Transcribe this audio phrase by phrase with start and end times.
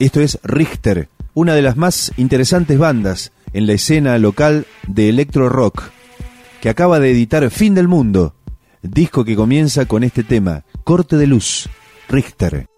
[0.00, 5.48] Esto es Richter, una de las más interesantes bandas en la escena local de electro
[5.48, 5.90] rock,
[6.60, 8.36] que acaba de editar Fin del Mundo,
[8.80, 11.68] disco que comienza con este tema, Corte de Luz,
[12.08, 12.68] Richter.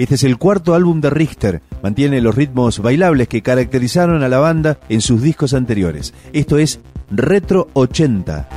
[0.00, 1.60] Este es el cuarto álbum de Richter.
[1.82, 6.14] Mantiene los ritmos bailables que caracterizaron a la banda en sus discos anteriores.
[6.32, 6.80] Esto es
[7.10, 8.48] Retro 80.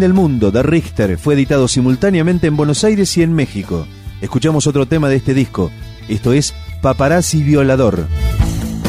[0.00, 3.86] Del Mundo de Richter fue editado simultáneamente en Buenos Aires y en México.
[4.22, 5.70] Escuchamos otro tema de este disco.
[6.08, 8.06] Esto es Paparazzi Violador.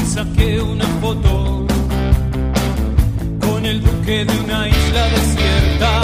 [0.07, 1.67] Saqué una foto
[3.41, 6.01] con el duque de una isla desierta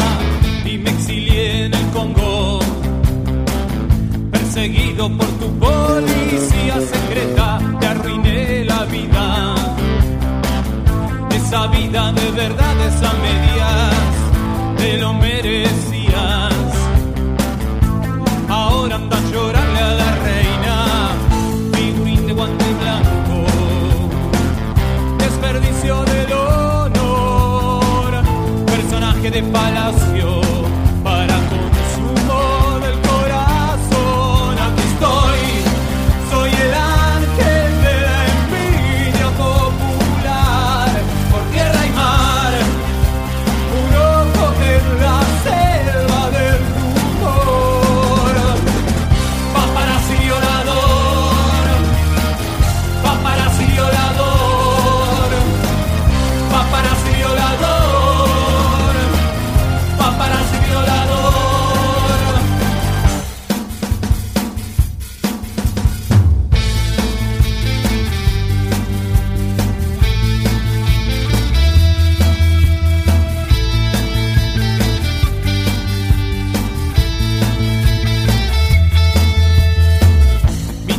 [0.66, 2.60] y me exilié en el Congo.
[4.30, 9.56] Perseguido por tu policía secreta, te arruiné la vida.
[11.34, 13.57] Esa vida de verdad, esa medias
[14.88, 15.97] te lo merecías.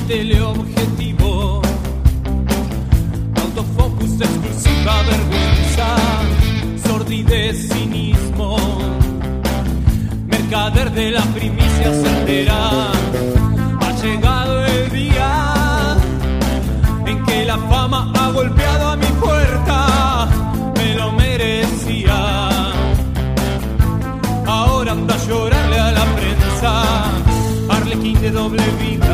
[0.09, 1.61] teleobjetivo,
[3.43, 5.89] autofocus exclusiva vergüenza,
[6.83, 8.57] sordidez, cinismo,
[10.27, 12.71] mercader de la primicia certera.
[13.83, 15.97] Ha llegado el día
[17.05, 20.29] en que la fama ha golpeado a mi puerta,
[20.75, 22.49] me lo merecía.
[24.47, 26.73] Ahora anda a llorarle a la prensa,
[27.69, 29.08] Arlequín de doble vida.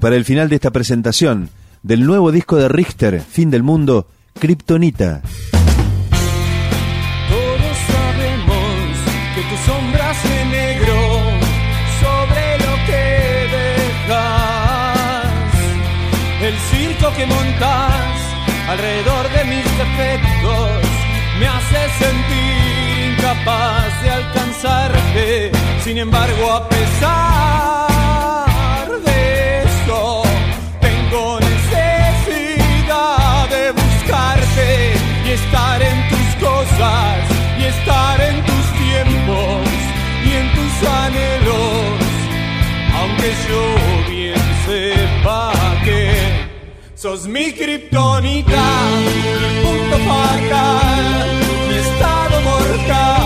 [0.00, 1.50] Para el final de esta presentación
[1.82, 5.20] del nuevo disco de Richter, Fin del Mundo, Kryptonita.
[7.28, 8.96] Todos sabemos
[9.34, 10.96] que tu sombra de negro
[12.00, 13.04] sobre lo que
[13.56, 15.28] dejas.
[16.42, 18.16] El circo que montas
[18.68, 20.70] alrededor de mis defectos
[21.38, 25.52] me hace sentir incapaz de alcanzarte.
[25.84, 27.89] Sin embargo, a pesar
[36.80, 39.68] y estar en tus tiempos
[40.24, 42.00] y en tus anhelos,
[42.98, 43.64] aunque yo
[44.10, 45.52] bien sepa
[45.84, 46.46] que
[46.94, 48.64] sos mi kriptonita,
[49.04, 51.28] mi punto fatal,
[51.68, 53.19] mi estado mortal,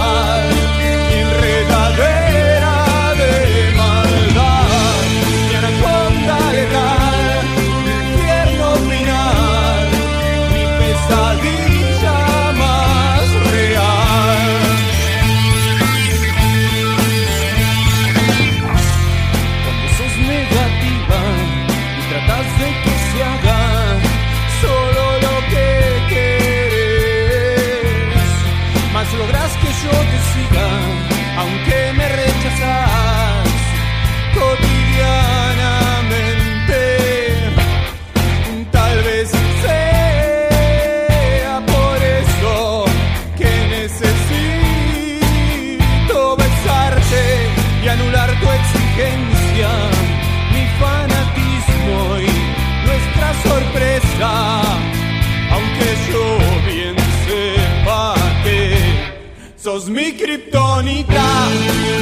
[59.89, 61.25] mi kriptonita,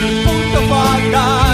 [0.03, 1.52] mi punto fatal.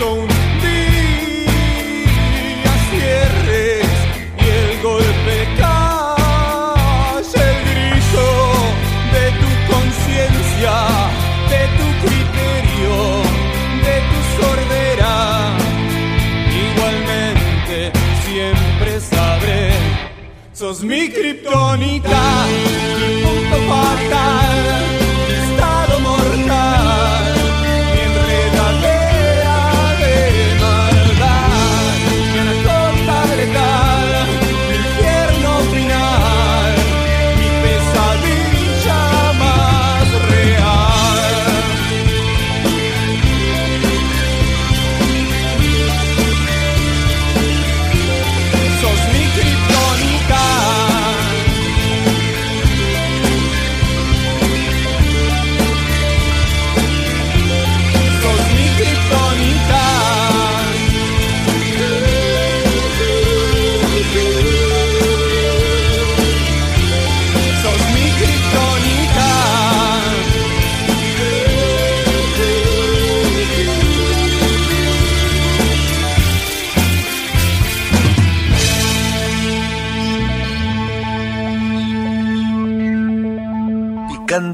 [0.00, 0.28] Acaso un
[0.62, 1.92] día
[2.90, 3.86] cierres
[4.38, 8.28] y el golpe cae el grito
[9.14, 10.74] de tu conciencia,
[11.52, 12.96] de tu criterio,
[13.86, 15.14] de tu sordera.
[16.66, 17.76] Igualmente
[18.24, 19.62] siempre sabré,
[20.52, 24.59] Sos mi kriptonita, mi punto fatal,